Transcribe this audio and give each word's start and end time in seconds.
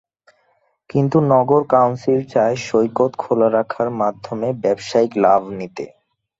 কিন্তু 0.89 1.17
নগর 1.31 1.61
কাউন্সিল 1.73 2.19
চায় 2.33 2.55
সৈকত 2.67 3.11
খোলা 3.19 3.47
রাখার 3.49 3.89
মাধ্যমে 4.01 4.47
ব্যবসায়িক 4.63 5.11
লাভ 5.23 5.41
নিতে। 5.59 5.85